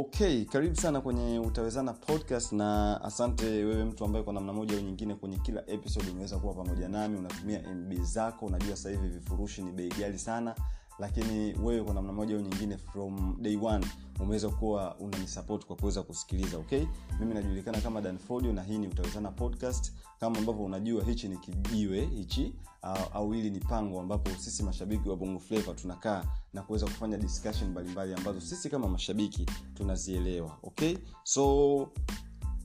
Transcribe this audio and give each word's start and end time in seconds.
okay 0.00 0.44
karibu 0.44 0.76
sana 0.76 1.00
kwenye 1.00 1.38
utawezana 1.38 1.92
podcast 1.92 2.52
na 2.52 3.00
asante 3.04 3.46
wewe 3.46 3.84
mtu 3.84 4.04
ambaye 4.04 4.24
kwa 4.24 4.32
namna 4.34 4.52
moja 4.52 4.74
au 4.76 4.80
nyingine 4.80 5.14
kwenye 5.14 5.38
kila 5.38 5.62
episode 5.66 6.10
umeweza 6.10 6.38
kuwa 6.38 6.54
pamoja 6.54 6.88
nami 6.88 7.18
unatumia 7.18 7.62
mb 7.74 7.92
zako 8.02 8.46
unajua 8.46 8.76
sasa 8.76 8.90
hivi 8.90 9.08
vifurushi 9.08 9.62
ni 9.62 9.72
bei 9.72 9.88
gali 9.88 10.18
sana 10.18 10.54
lakini 11.00 11.54
wewe 11.62 11.84
kwa 11.84 11.94
namna 11.94 12.12
moja 12.12 12.34
au 12.34 12.40
nyingine 12.40 12.78
from 12.78 13.36
day 13.42 13.58
one 13.62 13.86
umeweza 14.20 14.48
kuwa 14.48 14.96
unanisupport 14.96 15.66
kwa 15.66 15.76
kuweza 15.76 16.02
kusikiliza 16.02 16.58
okay? 16.58 16.84
Mimi 17.20 17.34
najulikana 17.34 17.80
kama 17.80 18.00
danfodio 18.00 18.52
na 18.52 18.62
hii 18.62 18.78
ni 18.78 18.86
utawezana 18.86 19.30
podcast. 19.30 19.92
Kama 20.20 20.38
ambavyo 20.38 20.64
unajua 20.64 21.04
hichi 21.04 21.28
ni 21.28 21.36
kijiwe 21.36 22.06
hichi 22.06 22.54
au, 22.82 22.98
au 23.14 23.32
hili 23.32 23.50
ni 23.50 23.60
pango 23.60 24.00
ambapo 24.00 24.30
sisi 24.38 24.62
mashabiki 24.62 25.08
wa 25.08 25.16
bongo 25.16 25.38
flavo 25.40 25.74
tunakaa 25.74 26.24
na 26.52 26.62
kuweza 26.62 26.86
kufanya 26.86 27.16
discussion 27.18 27.70
mbalimbali 27.70 28.14
ambazo 28.14 28.40
sisi 28.40 28.70
kama 28.70 28.88
mashabiki 28.88 29.46
tunazielewa 29.74 30.58
okay? 30.62 30.96
So 31.24 31.88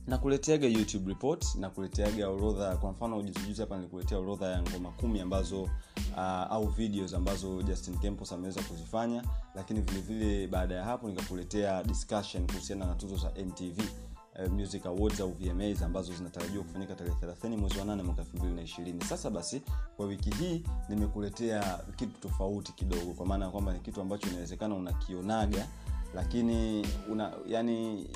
nakuleteaga 0.06 0.66
youtube 0.66 1.08
report 1.08 1.54
nakuleteaga 1.54 2.28
orodha. 2.28 2.76
Kwa 2.76 2.92
mfano 2.92 3.22
juzijuzi 3.22 3.60
hapa 3.60 3.76
nilikuletea 3.76 4.18
orodha 4.18 4.46
ya 4.46 4.62
ngoma 4.62 4.90
kumi 4.90 5.20
ambazo 5.20 5.62
uh, 5.62 6.18
au 6.50 6.66
videos 6.68 7.14
ambazo 7.14 7.62
justin 7.62 7.98
campos 7.98 8.32
ameweza 8.32 8.62
kuzifanya. 8.62 9.24
Lakini 9.54 9.80
vile 9.80 10.00
vile 10.00 10.46
baada 10.46 10.74
ya 10.74 10.84
hapo 10.84 11.08
nikakuletea 11.08 11.82
discussion 11.84 12.46
kuhusiana 12.46 12.86
na 12.86 12.94
tuzo 12.94 13.16
za 13.16 13.30
mtv 13.46 13.78
uh, 13.80 14.52
music 14.52 14.86
awards 14.86 15.20
au 15.20 15.32
vmas 15.32 15.82
ambazo 15.82 16.14
zinatarajiwa 16.14 16.64
kufanyika 16.64 16.94
tarehe 16.94 17.16
30 17.16 17.56
mwezi 17.56 17.78
wa 17.78 17.84
8 17.84 18.02
mwaka 18.02 18.22
220 18.22 19.04
sasa 19.04 19.30
basi 19.30 19.62
kwa 19.96 20.06
wiki 20.06 20.30
hii 20.30 20.62
nimekuletea 20.88 21.78
kitu 21.96 22.20
tofauti 22.20 22.72
kidogo 22.72 23.12
kwa 23.14 23.26
maana 23.26 23.44
ya 23.44 23.50
kwamba 23.50 23.72
ni 23.72 23.80
kitu 23.80 24.00
ambacho 24.00 24.28
inawezekana 24.28 24.74
unakionaga 24.74 25.66
lakini 26.14 26.86
una 27.10 27.32
yani 27.46 28.06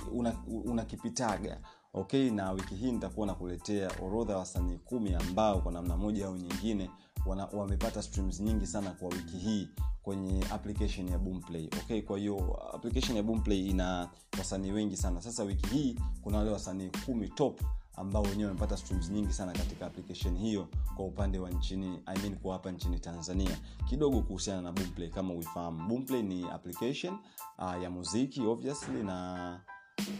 unakipitaga 0.64 1.48
una, 1.50 1.50
una 1.50 1.79
okay 1.94 2.30
na 2.30 2.52
wiki 2.52 2.74
hii 2.74 2.92
nitakuwa 2.92 3.26
nakuletea 3.26 3.90
orodha 4.02 4.32
ya 4.32 4.38
wasanii 4.38 4.78
kumi 4.78 5.14
ambao 5.14 5.60
kwa 5.60 5.72
namna 5.72 5.96
moja 5.96 6.26
au 6.26 6.36
nyingine 6.36 6.90
wana, 7.26 7.46
wamepata 7.46 8.02
streams 8.02 8.40
nyingi 8.40 8.66
sana 8.66 8.90
kwa 8.90 9.08
wiki 9.08 9.36
hii 9.36 9.68
kwenye 10.02 10.44
application 10.50 11.08
ya 11.08 11.18
boomplay. 11.18 11.64
Okay 11.82 12.02
kwa 12.02 12.18
hiyo 12.18 12.60
application 12.74 13.16
ya 13.16 13.22
boomplay 13.22 13.66
ina 13.66 14.08
wasanii 14.38 14.70
wengi 14.72 14.96
sana. 14.96 15.22
Sasa 15.22 15.42
wiki 15.44 15.66
hii 15.66 15.96
kuna 16.22 16.38
wale 16.38 16.50
wasanii 16.50 16.90
kumi 17.06 17.28
top 17.28 17.60
ambao 17.96 18.22
wenyewe 18.22 18.48
wamepata 18.48 18.76
streams 18.76 19.10
nyingi 19.10 19.32
sana 19.32 19.52
katika 19.52 19.86
application 19.86 20.38
hiyo 20.38 20.68
kwa 20.96 21.04
upande 21.06 21.38
wa 21.38 21.50
nchini 21.50 22.00
I 22.06 22.18
mean 22.18 22.36
kwa 22.36 22.52
hapa 22.52 22.70
nchini 22.72 22.98
tanzania. 22.98 23.58
Kidogo 23.88 24.22
kuhusiana 24.22 24.62
na 24.62 24.72
boomplay 24.72 25.08
kama 25.08 25.34
uifahamu. 25.34 25.88
Boomplay 25.88 26.22
ni 26.22 26.44
application 26.50 27.14
uh, 27.58 27.82
ya 27.82 27.90
muziki 27.90 28.40
obviously 28.46 29.02
na 29.02 29.60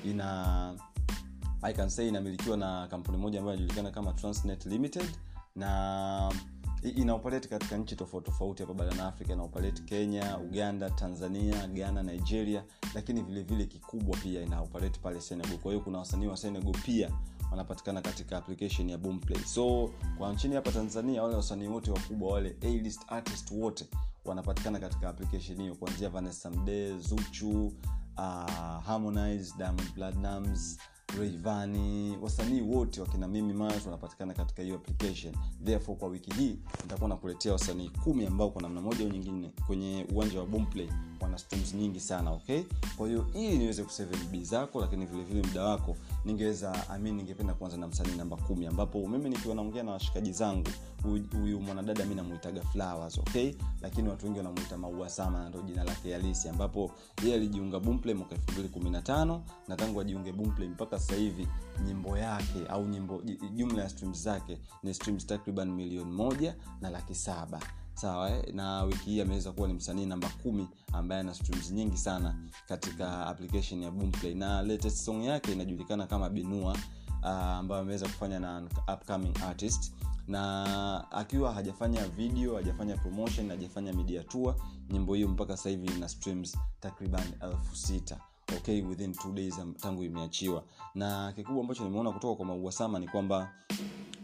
ina 0.05 0.75
i 1.63 1.73
can 1.75 1.89
say 1.91 2.09
inamilikiwa 2.09 2.57
na 2.57 2.87
kampuni 2.87 3.19
moja 3.19 3.39
ambayo 3.39 3.57
inajulikana 3.57 3.91
kama 3.91 4.13
transnet 4.13 4.67
limited 4.67 5.07
na 5.57 6.33
inaoperate 6.83 7.49
katika 7.49 7.77
nchi 7.77 7.97
tofauti 7.97 8.31
tofauti 8.31 8.63
hapa 8.63 8.75
barani 8.75 9.01
afrika. 9.01 9.33
Inaoperate 9.33 9.83
kenya 9.83 10.39
uganda 10.39 10.91
tanzania 10.91 11.67
ghana 11.67 12.03
nigeria 12.03 12.65
lakini 12.95 13.23
vile 13.23 13.43
vile 13.43 13.65
kikubwa 13.67 14.17
pia 14.17 14.43
inaoperate 14.43 15.01
pale 15.01 15.21
senegal. 15.21 15.59
Kwa 15.59 15.73
hiyo 15.73 15.85
kuna 15.85 15.99
wasanii 15.99 16.27
wa 16.27 16.37
senegal 16.37 16.73
pia 16.85 17.11
wanapatikana 17.51 18.03
katika 18.03 18.39
application 18.39 18.91
ya 18.91 18.99
boomplay 18.99 19.39
so 19.45 19.91
kwa 20.19 20.33
nchini 20.33 20.55
hapa 20.55 20.73
tanzania 20.73 21.23
wale 21.23 21.37
wasanii 21.37 21.69
wote 21.69 21.91
wakubwa 21.91 22.33
wale 22.33 22.57
A-list 22.63 23.01
artist 23.09 23.51
wote 23.51 23.87
wanapatikana 24.25 24.79
katika 24.79 25.09
application 25.09 25.61
hiyo 25.61 25.75
kuanzia 25.75 26.09
vanessa 26.09 26.51
mde 26.51 26.99
zuchu 26.99 27.67
uh, 28.19 28.85
harmonize 28.87 29.55
diamond 29.59 29.93
platinums 29.95 30.79
reivani 31.19 32.17
wasanii 32.23 32.61
wote 32.61 33.01
wakina 33.01 33.29
mimi 33.29 33.53
mars 33.53 33.85
wanapatikana 33.85 34.35
katika 34.35 34.63
hiyo 34.63 34.75
application. 34.75 35.35
Therefore 35.65 35.99
kwa 35.99 36.09
wiki 36.09 36.31
hii 36.35 36.59
nitakuwa 36.83 37.09
nakuletea 37.09 37.53
wasanii 37.53 37.91
kumi 38.05 38.27
ambao 38.27 38.51
kwa 38.51 38.63
namna 38.63 38.81
moja 38.81 39.05
au 39.05 39.11
nyingine 39.11 39.53
kwenye 39.67 40.07
uwanja 40.15 40.39
wa 40.41 40.47
boomplay 40.47 40.89
wana 41.21 41.39
streams 41.39 41.75
nyingi 41.75 42.01
sana 42.01 42.31
okay? 42.31 42.63
Kwa 42.97 43.09
hiyo 43.09 43.27
ili 43.35 43.59
niweze 43.59 43.85
kusave 43.85 44.17
mb 44.17 44.43
zako 44.43 44.81
lakini 44.81 45.07
vile 45.07 45.25
vile 45.25 45.43
muda 45.43 45.65
wako 45.65 45.97
ningeweza 46.25 46.89
amin 46.89 47.15
ningependa 47.15 47.55
kuanza 47.55 47.77
na 47.77 47.87
msanii 47.89 48.17
namba 48.17 48.37
kumi 48.37 48.67
ambapo 48.67 49.09
mimi 49.09 49.31
nikiwa 49.31 49.55
naongea 49.55 49.83
na 49.83 49.93
washikaji 49.93 50.33
zangu 50.33 50.69
huyu 51.43 51.61
mwanadada 51.61 52.05
mi 52.05 52.15
namuitaga 52.15 52.63
flowers 52.63 53.19
okay? 53.19 53.55
Lakini 53.83 54.09
watu 54.09 54.27
wengi 54.27 54.39
wanamuita 54.39 54.79
maua 54.79 55.09
sama 55.09 55.49
ndo 55.49 55.63
jina 55.63 55.85
lake 55.85 56.13
halisi 56.13 56.49
ambapo 56.49 56.91
yeye 57.23 57.35
alijiunga 57.35 57.81
boomplay 57.81 58.15
mwaka 58.15 58.37
215 58.37 59.41
na 59.69 59.77
tangu 59.77 60.01
ajiunge 60.01 60.33
boomplay 60.33 60.69
mpaka 60.69 60.99
sasa 60.99 61.15
hivi 61.15 61.49
nyimbo 61.87 62.19
yake 62.19 62.67
au 62.69 62.87
nyimbo 62.87 63.23
jumla 63.55 63.83
ya 63.83 63.89
streams 63.89 64.23
zake 64.23 64.59
ni 64.83 64.95
streams 64.95 65.27
takriban 65.27 65.71
milioni 65.73 66.11
moja 66.13 66.55
na 66.81 66.91
laki 66.91 67.15
saba 67.15 67.61
sawa 68.01 68.31
eh? 68.31 68.55
na 68.55 68.83
wiki 68.83 69.11
hii 69.11 69.21
ameweza 69.21 69.53
kuwa 69.53 69.69
ni 69.69 69.75
msanii 69.75 70.07
namba 70.07 70.29
kumi 70.43 70.69
ambaye 70.93 71.21
ana 71.21 71.35
streams 71.35 71.71
nyingi 71.71 71.97
sana 71.97 72.35
katika 72.69 73.27
application 73.27 73.83
ya 73.83 73.91
boomplay. 73.91 74.35
Na 74.35 74.63
latest 74.63 74.97
song 75.05 75.25
yake 75.25 75.53
inajulikana 75.53 76.07
kama 76.07 76.31
binua 76.31 76.77
uh, 77.23 77.29
ambayo 77.29 77.81
ameweza 77.83 78.07
kufanya 78.07 78.39
na 78.41 78.63
upcoming 78.95 79.33
artist. 79.49 79.93
Na 80.29 81.11
akiwa 81.11 81.53
hajafanya 81.53 82.09
video 82.09 82.57
hajafanya 82.57 82.97
promotion 82.97 83.49
hajafanya 83.49 83.93
media 83.93 84.25
tour 84.25 84.55
nyimbo 84.91 85.15
hiyo 85.15 85.29
mpaka 85.29 85.57
sasa 85.57 85.71
hivi 85.71 85.87
ina 85.97 86.09
streams 86.09 86.59
takriban 86.81 87.25
elfu 87.43 87.77
sita. 87.77 88.21
Okay 88.57 88.83
within 88.83 89.13
two 89.13 89.33
days 89.33 89.55
tangu 89.81 90.05
imeachiwa. 90.05 90.65
Na 90.95 91.33
kikubwa 91.33 91.61
ambacho 91.63 91.85
nimeona 91.85 92.13
kutoka 92.13 92.35
kwa 92.37 92.45
mauasama 92.47 92.99
ni 92.99 93.09
kwamba 93.09 93.53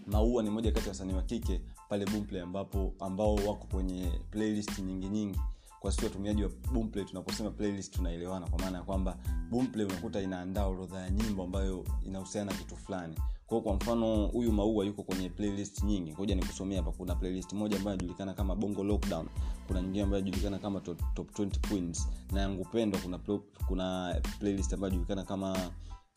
maua 0.06 0.42
ni 0.42 0.50
moja 0.50 0.72
kati 0.72 0.84
ya 0.86 0.90
wasanii 0.90 1.14
wa 1.14 1.22
kike 1.22 1.60
pale 1.88 2.04
boomplay 2.06 2.42
ambapo 2.42 2.94
ambao 3.00 3.34
wako 3.34 3.66
kwenye 3.70 4.10
playlist 4.30 4.78
nyingi 4.78 5.08
nyingi. 5.08 5.38
Kwa 5.80 5.92
sisi 5.92 6.04
watumiaji 6.04 6.42
wa 6.44 6.50
boomplay 6.72 7.04
tunaposema 7.04 7.50
playlist 7.50 7.94
tunaelewana 7.94 8.46
kwa 8.48 8.58
maana 8.58 8.78
ya 8.78 8.84
kwamba 8.84 9.16
boomplay 9.50 9.86
unakuta 9.86 10.20
inaandaa 10.20 10.66
orodha 10.66 10.98
ya 11.00 11.10
nyimbo 11.10 11.42
ambayo 11.42 11.84
inahusiana 12.06 12.52
na 12.52 12.58
kitu 12.58 12.76
fulani. 12.76 13.14
Kwao 13.46 13.60
kwa 13.60 13.74
mfano 13.74 14.26
huyu 14.26 14.52
maua 14.52 14.84
yuko 14.84 15.02
kwenye 15.02 15.28
playlist 15.30 15.82
nyingi. 15.84 16.12
Ngoja 16.12 16.34
nikusomea 16.34 16.78
hapa. 16.82 16.92
Kuna 16.92 17.14
playlist 17.14 17.52
moja 17.52 17.76
ambayo 17.76 17.94
inajulikana 17.96 18.34
kama 18.34 18.56
bongo 18.56 18.84
lockdown. 18.84 19.28
Kuna 19.66 19.82
nyingine 19.82 20.04
ambayo 20.04 20.22
inajulikana 20.22 20.58
kama 20.58 20.80
top, 20.80 21.00
top 21.14 21.30
20 21.38 21.68
queens. 21.68 22.08
Na 22.32 22.40
yangu 22.40 22.64
pendwa 22.64 23.00
kuna, 23.00 23.18
kuna 23.68 24.16
playlist 24.40 24.72
ambayo 24.72 24.92
inajulikana 24.92 25.24
kama 25.24 25.52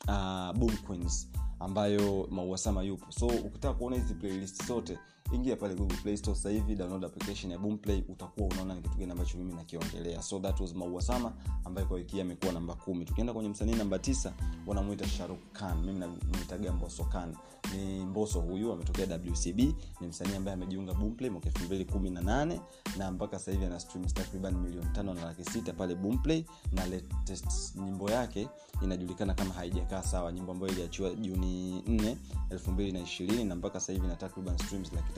uh, 0.07 0.57
boom 0.59 0.77
queens 0.88 1.29
ambayo 1.59 2.27
mauasama 2.31 2.83
yupo. 2.83 3.11
So 3.11 3.27
ukitaka 3.27 3.73
kuona 3.73 3.95
hizi 3.95 4.13
playlist 4.13 4.65
zote 4.67 4.97
ingia 5.31 5.56
pale 5.56 5.75
google 5.75 5.97
play 5.97 6.17
store 6.17 6.35
sasa 6.38 6.50
hivi 6.50 6.75
download 6.75 7.06
application 7.06 7.51
ya 7.51 7.57
boomplay 7.57 8.03
utakuwa 8.09 8.47
unaona 8.47 8.75
ni 8.75 8.81
kitu 8.81 8.97
gani 8.97 9.12
ambacho 9.12 9.38
mimi 9.38 9.53
nakiongelea. 9.53 10.22
So 10.22 10.40
that 10.40 10.59
was 10.59 10.73
mauasama 10.75 11.34
ambaye 11.66 11.88
kwa 11.88 11.97
wiki 11.97 12.22
amekuwa 12.22 12.53
namba 12.53 12.75
kumi. 12.75 13.06
Tukienda 13.06 13.34
kwenye 13.34 13.50
msanii 13.50 13.75
namba 13.75 14.00
tisa 14.00 14.34
wanamwita 14.68 15.07
sharuk 15.07 15.39
khan. 15.53 15.79
Mimi 15.85 16.00
namwitaga 16.00 16.73
mboso 16.73 17.03
khan 17.03 17.35
ni 17.75 18.06
mboso 18.06 18.41
huyu 18.41 18.72
ametokea 18.72 19.06
wcb 19.28 19.59
ni 20.01 20.07
msanii 20.07 20.35
ambaye 20.35 20.53
amejiunga 20.53 20.94
boomplay 20.94 21.29
mwaka 21.29 21.50
218 21.50 22.59
na 22.97 23.12
mpaka 23.12 23.39
sasa 23.39 23.51
hivi 23.51 23.66
ana 23.66 23.79
streams 23.79 24.13
takriban 24.13 24.56
milioni 24.57 24.89
tano 24.94 25.13
na 25.13 25.25
laki 25.25 25.44
sita 25.44 25.73
pale 25.73 25.95
boomplay 25.95 26.44
na 26.72 26.85
latest 26.85 27.75
nyimbo 27.75 28.12
yake 28.12 28.50
inajulikana 28.84 29.34
kama 29.34 29.53
haijakaa 29.53 30.03
sawa 30.03 30.31
nyimbo 30.31 30.51
ambayo 30.51 30.72
iliachiwa 30.73 31.09
juni 31.13 31.81
4 31.81 32.16
220 32.50 33.45
na 33.47 33.56
mpaka 33.56 33.79
sasa 33.79 33.94
hivi 33.94 34.07
na 34.07 34.16
takriban 34.16 34.57
streams 34.57 34.94
laki 34.94 35.13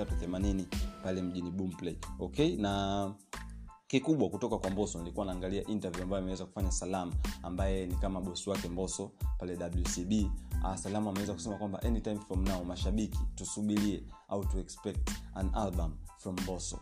pale 1.04 1.22
mjini 1.22 1.52
boomplay 1.52 1.96
okay? 2.20 2.56
Na 2.56 3.14
kikubwa 3.88 4.30
kutoka 4.30 4.58
kwa 4.58 4.70
mboso 4.70 5.00
nilikuwa 5.00 5.26
naangalia 5.26 5.68
interview 5.68 6.04
ambayo 6.04 6.22
ameweza 6.22 6.46
kufanya 6.46 6.72
salam 6.72 7.14
ambaye 7.44 7.86
ni 7.86 7.96
kama 7.96 8.22
bosi 8.22 8.50
wake 8.50 8.70
mboso 8.70 9.12
pale 9.40 9.54
wcb 9.54 10.12
uh, 10.64 10.76
salamu 10.76 11.10
ameweza 11.10 11.34
kusema 11.34 11.58
kwamba 11.58 11.82
anytime 11.82 12.20
from 12.20 12.44
now 12.48 12.64
mashabiki 12.66 13.20
tusubirie 13.36 14.04
au 14.28 14.46
to 14.46 14.60
expect 14.60 15.12
an 15.36 15.50
album 15.54 15.94
from 16.18 16.36
mboso 16.44 16.80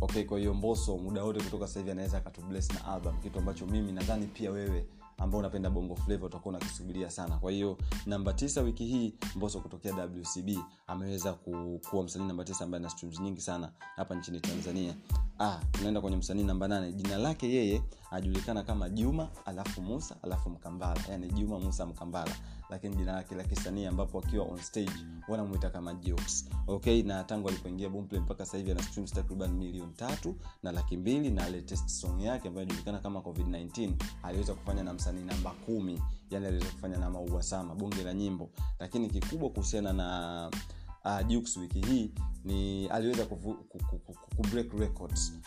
okay? 0.00 0.24
Kwa 0.24 0.38
hiyo 0.38 0.54
mboso 0.54 0.98
muda 0.98 1.24
wote 1.24 1.40
kutoka 1.44 1.66
sasa 1.66 1.80
hivi 1.80 1.90
anaweza 1.90 2.18
akatubless 2.18 2.70
na 2.72 2.84
album 2.84 3.20
kitu 3.20 3.38
ambacho 3.38 3.66
mimi 3.66 3.92
nadhani 3.92 4.26
pia 4.26 4.50
wewe 4.50 4.86
ambao 5.22 5.40
unapenda 5.40 5.70
bongo 5.70 5.96
flavo 5.96 6.26
utakuwa 6.26 6.54
unakisubiria 6.56 7.10
sana. 7.10 7.38
Kwa 7.38 7.52
hiyo 7.52 7.78
namba 8.06 8.32
tisa 8.32 8.60
wiki 8.60 8.84
hii 8.86 9.14
mboso 9.36 9.60
kutokea 9.60 9.94
wcb 9.94 10.58
ameweza 10.86 11.32
kuwa 11.90 12.04
msanii 12.04 12.26
namba 12.26 12.44
tisa 12.44 12.64
ambaye 12.64 12.80
ana 12.82 12.90
streams 12.90 13.20
nyingi 13.20 13.40
sana 13.40 13.72
hapa 13.96 14.14
nchini 14.14 14.40
tanzania. 14.40 14.94
Ah, 15.38 15.58
tunaenda 15.72 16.00
kwenye 16.00 16.16
msanii 16.16 16.44
namba 16.44 16.68
nane. 16.68 16.92
Jina 16.92 17.18
lake 17.18 17.52
yeye 17.52 17.82
anajulikana 18.12 18.62
kama 18.62 18.88
juma 18.88 19.28
alafu 19.44 19.82
musa 19.82 20.16
alafu 20.22 20.50
mkambala. 20.50 21.00
Yani 21.10 21.28
juma 21.32 21.58
musa 21.58 21.86
mkambala. 21.86 22.32
Lakini 22.70 22.96
jina 22.96 23.12
lake 23.12 23.34
la 23.34 23.44
kisanii 23.44 23.86
ambapo 23.86 24.18
akiwa 24.18 24.44
on 24.44 24.58
stage 24.58 24.92
wanamwita 25.28 25.70
kama 25.70 25.94
jokes. 25.94 26.48
Okay 26.66 27.02
na 27.02 27.24
tangu 27.24 27.48
alipoingia 27.48 27.88
boomplay 27.88 28.20
mpaka 28.20 28.44
sasa 28.44 28.56
hivi 28.58 28.70
ana 28.70 28.82
streams 28.82 29.12
takriban 29.12 29.50
milioni 29.52 29.92
tatu 29.92 30.36
na 30.62 30.72
laki 30.72 30.96
mbili 30.96 31.30
na 31.30 31.48
latest 31.48 31.88
song 31.88 32.20
yake 32.20 32.48
ambayo 32.48 32.66
inajulikana 32.66 32.98
kama 32.98 33.20
covid-19 33.20 33.90
aliweza 34.22 34.54
kufanya 34.54 34.82
na 34.82 34.92
msanii 34.94 35.24
namba 35.24 35.50
kumi. 35.50 36.02
Yani 36.30 36.46
aliweza 36.46 36.70
kufanya 36.70 36.96
na 36.96 37.10
mauasama 37.10 37.74
bunge 37.74 38.02
la 38.04 38.14
nyimbo. 38.14 38.50
Lakini 38.78 39.10
kikubwa 39.10 39.50
kuhusiana 39.50 39.92
na 39.92 40.50
uh, 41.04 41.26
Jux 41.26 41.56
wiki 41.56 41.80
hii 41.80 42.10
ni 42.44 42.86
aliweza 42.88 43.26
ku, 43.26 43.56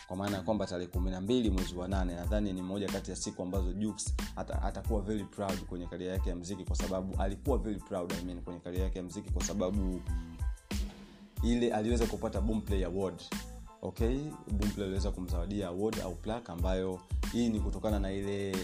kwa 0.07 0.17
maana 0.17 0.37
ya 0.37 0.43
kwamba 0.43 0.65
tarehe 0.65 0.87
kumi 0.87 1.11
na 1.11 1.21
mbili 1.21 1.49
mwezi 1.49 1.75
wa 1.75 1.87
nane 1.87 2.15
nadhani 2.15 2.53
ni 2.53 2.61
moja 2.61 2.87
kati 2.87 3.11
ya 3.11 3.17
siku 3.17 3.41
ambazo 3.43 3.73
ata, 4.35 4.61
atakuwa 4.61 5.01
very 5.01 5.23
proud 5.23 5.59
kwenye 5.65 5.87
karia 5.87 6.11
yake 6.11 6.29
ya 6.29 6.35
mziki 6.35 6.63
kwa 6.63 6.75
sababu 6.75 7.21
alikuwa 7.21 7.57
very 7.57 7.79
proud 7.79 8.13
I 8.13 8.25
mean, 8.25 8.41
kwenye 8.41 8.59
karia 8.59 8.83
yake 8.83 8.99
ya 8.99 9.03
mziki 9.05 9.31
kwa 9.31 9.43
sababu 9.43 10.01
ile 11.43 11.73
aliweza 11.73 12.05
kupata 12.05 12.41
boomplay 12.41 12.85
award. 12.85 13.21
Okay? 13.81 14.17
Boomplay 14.51 14.85
aliweza 14.85 15.11
kumzawadia 15.11 15.67
award 15.67 15.99
au 16.03 16.15
plaque 16.15 16.51
ambayo 16.51 16.99
hii 17.31 17.49
ni 17.49 17.59
kutokana 17.59 17.99
na 17.99 18.11
ile 18.11 18.55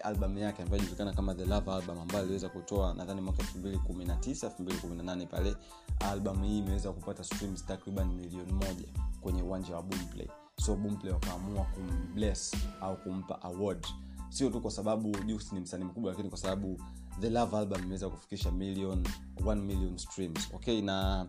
album 0.00 0.38
yake 0.38 0.62
ambayo 0.62 0.78
inajulikana 0.78 1.12
kama 1.12 1.34
the 1.34 1.44
love 1.44 1.70
album 1.72 1.98
ambayo 1.98 2.20
aliweza 2.24 2.48
kutoa 2.48 2.94
nadhani 2.94 3.20
mwaka 3.20 3.42
219 3.42 4.48
218 4.48 5.26
pale 5.26 5.56
album 6.00 6.42
hii 6.42 6.58
imeweza 6.58 6.92
kupata 6.92 7.24
streams 7.24 7.66
takriban 7.66 8.12
milioni 8.12 8.52
moja 8.52 8.88
kwenye 9.20 9.42
uwanja 9.42 9.76
wa 9.76 9.82
boomplay. 9.82 10.28
So 10.60 10.76
boomplay 10.76 11.12
wakaamua 11.12 11.64
kumbless 11.64 12.56
au 12.80 12.96
kumpa 12.96 13.42
award. 13.42 13.86
Sio 14.28 14.50
tu 14.50 14.60
kwa 14.60 14.70
sababu 14.70 15.16
jus 15.26 15.52
ni 15.52 15.60
msanii 15.60 15.84
mkubwa 15.84 16.10
lakini 16.10 16.28
kwa 16.28 16.38
sababu 16.38 16.80
the 17.20 17.30
love 17.30 17.56
album 17.56 17.80
imeweza 17.82 18.08
kufikisha 18.08 18.50
million 18.52 19.04
1 19.36 19.54
million 19.56 19.98
streams. 19.98 20.48
Okay 20.54 20.82
na 20.82 21.26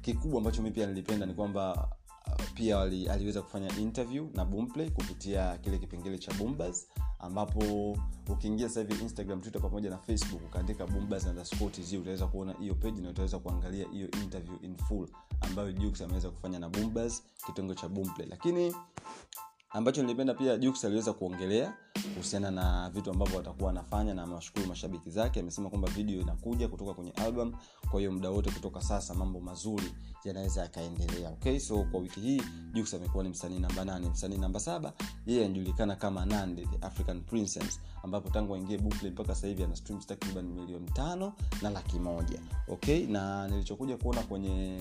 kikubwa 0.00 0.38
ambacho 0.38 0.62
mi 0.62 0.70
pia 0.70 0.86
nilipenda 0.86 1.26
ni 1.26 1.34
kwamba 1.34 1.88
pia 2.54 2.78
wali, 2.78 3.08
aliweza 3.08 3.42
kufanya 3.42 3.76
interview 3.78 4.28
na 4.34 4.44
boomplay 4.44 4.90
kupitia 4.90 5.58
kile 5.58 5.78
kipengele 5.78 6.18
cha 6.18 6.32
boombas 6.34 6.88
ambapo 7.18 7.96
ukiingia 8.28 8.68
sasa 8.68 8.80
hivi 8.80 9.02
instagram 9.02 9.40
twitter 9.40 9.62
pamoja 9.62 9.90
na 9.90 9.98
facebook 9.98 10.42
ukaandika 10.46 10.86
boombas 10.86 11.26
tz 11.72 11.92
utaweza 11.92 12.26
kuona 12.26 12.52
hiyo 12.52 12.74
page 12.74 13.00
na 13.00 13.10
utaweza 13.10 13.38
kuangalia 13.38 13.88
hiyo 13.88 14.10
interview 14.10 14.56
in 14.62 14.76
full 14.76 15.08
ambayo 15.40 15.72
Jux 15.72 16.00
ameweza 16.00 16.30
kufanya 16.30 16.58
na 16.58 16.68
boombas 16.68 17.22
kitengo 17.46 17.74
cha 17.74 17.88
boomplay. 17.88 18.26
Lakini 18.28 18.74
ambacho 19.70 20.02
nilipenda 20.02 20.34
pia 20.34 20.56
Jux 20.56 20.84
aliweza 20.84 21.12
kuongelea 21.12 21.74
kuhusiana 22.14 22.50
na 22.50 22.90
vitu 22.90 23.10
ambavyo 23.10 23.36
watakuwa 23.36 23.66
wanafanya 23.66 24.14
na 24.14 24.22
amewashukuru 24.22 24.66
mashabiki 24.66 25.10
zake. 25.10 25.40
Amesema 25.40 25.70
kwamba 25.70 25.88
video 25.90 26.20
inakuja 26.20 26.68
kutoka 26.68 26.94
kwenye 26.94 27.10
album 27.10 27.54
kwa 27.90 28.00
hiyo 28.00 28.12
muda 28.12 28.30
wote 28.30 28.50
kutoka 28.50 28.80
sasa 28.80 29.14
mambo 29.14 29.40
mazuri 29.40 29.92
yanaweza 30.24 30.60
yakaendelea. 30.62 31.30
Okay 31.30 31.58
so 31.58 31.84
kwa 31.84 32.00
wiki 32.00 32.20
hii 32.20 32.42
Jux 32.72 32.94
amekuwa 32.94 33.24
ni 33.24 33.30
msanii 33.30 33.58
namba 33.58 33.84
nane. 33.84 34.08
Msanii 34.08 34.38
namba 34.38 34.60
saba 34.60 34.92
yeye 35.26 35.44
anajulikana 35.44 35.96
kama 35.96 36.26
nande 36.26 36.66
the 36.66 36.86
African 36.86 37.20
Princess 37.20 37.80
ambapo 38.02 38.30
tangu 38.30 38.54
aingie 38.54 38.78
bukle 38.78 39.10
mpaka 39.10 39.34
sasa 39.34 39.46
hivi 39.46 39.64
ana 39.64 39.76
streams 39.76 40.06
takriban 40.06 40.44
milioni 40.44 40.90
tano 40.90 41.32
na 41.62 41.70
laki 41.70 41.98
moja. 41.98 42.40
Okay 42.68 43.06
na 43.06 43.48
nilichokuja 43.48 43.96
kuona 43.96 44.22
kwenye 44.22 44.80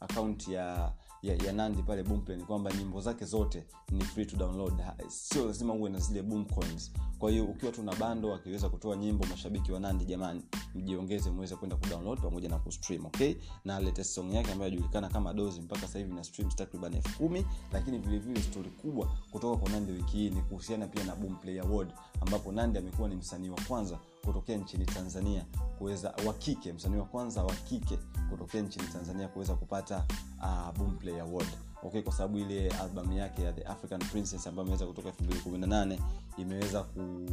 akaunti 0.00 0.52
ya 0.52 0.92
ya, 1.22 1.34
ya 1.36 1.52
nandi 1.52 1.82
pale 1.82 2.02
boomplay 2.02 2.36
ni 2.36 2.44
kwamba 2.44 2.72
nyimbo 2.72 3.00
zake 3.00 3.24
zote 3.24 3.64
ni 3.90 4.04
free 4.04 4.26
to 4.26 4.36
download. 4.36 4.82
Sio 5.08 5.46
lazima 5.46 5.74
uwe 5.74 5.90
na 5.90 5.98
zile 5.98 6.22
boomcoins 6.22 6.92
kwa 7.18 7.30
hiyo 7.30 7.44
ukiwa 7.44 7.72
tuna 7.72 7.94
bando 7.94 8.34
akiweza 8.34 8.68
kutoa 8.68 8.96
nyimbo 8.96 9.26
mashabiki 9.26 9.72
wa 9.72 9.80
nandi 9.80 10.04
jamani 10.04 10.42
mjiongeze 10.74 11.30
muweze 11.30 11.56
kwenda 11.56 11.76
kudownload 11.76 12.20
pamoja 12.20 12.48
na 12.48 12.58
kustream 12.58 13.06
okay? 13.06 13.34
Na 13.64 13.80
latest 13.80 14.10
song 14.14 14.32
yake 14.34 14.52
ambayo 14.52 14.70
inajulikana 14.78 15.08
kama 15.08 15.34
dozi 15.34 15.60
mpaka 15.60 15.80
sasa 15.82 15.98
hivi 15.98 16.14
na 16.14 16.24
streams 16.24 16.56
takriban 16.56 16.94
elfu 16.94 17.18
kumi 17.18 17.46
lakini 17.72 17.98
vile 17.98 18.18
vile 18.18 18.42
stori 18.42 18.70
kubwa 18.70 19.08
kutoka 19.30 19.56
kwa 19.56 19.70
nandi 19.70 19.92
wiki 19.92 20.16
hii 20.16 20.30
ni 20.30 20.40
kuhusiana 20.42 20.86
pia 20.86 21.04
na 21.04 21.16
boomplay 21.16 21.60
award 21.60 21.92
ambapo 22.20 22.52
nandi 22.52 22.78
amekuwa 22.78 23.08
ni 23.08 23.16
msanii 23.16 23.48
wa 23.48 23.60
kwanza 23.68 23.98
kutokea 24.24 24.56
nchini 24.56 24.86
tanzania 24.86 25.44
kuweza 25.78 26.14
wa 26.26 26.34
msanii 26.74 26.96
wa 26.96 27.04
kwanza 27.04 27.44
wa 27.44 27.54
kike 27.54 27.98
kutokea 28.30 28.62
nchini 28.62 28.86
tanzania 28.86 29.28
kuweza 29.28 29.54
kupata 29.54 30.04
uh, 30.40 30.78
boomplay 30.78 31.20
award 31.20 31.48
okay 31.82 32.02
kwa 32.02 32.12
sababu 32.12 32.38
ile 32.38 32.70
albamu 32.70 33.12
yake 33.12 33.42
ya 33.42 33.52
the 33.52 33.62
african 33.64 34.00
princess 34.00 34.46
ambayo 34.46 34.66
imeweza 34.66 34.86
kutoka 34.86 35.08
218 35.10 35.98
imeweza 36.38 36.82
ku 36.82 37.30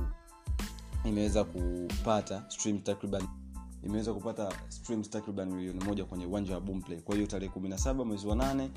imeweza 1.03 1.43
kupata 1.43 2.43
stream 2.47 2.79
takriban 2.79 3.27
imeweza 3.85 4.13
kupata 4.13 4.53
streams 4.69 5.09
takriban 5.09 5.49
milioni 5.53 5.83
moja 5.83 6.05
kwenye 6.05 6.25
uwanja 6.25 6.53
wa 6.53 6.61
boomplay. 6.61 7.01
Kwa 7.01 7.15
hiyo 7.15 7.27
tarehe 7.27 7.51
17 7.59 8.05
mwezi 8.05 8.27
wa 8.27 8.35
nane 8.35 8.69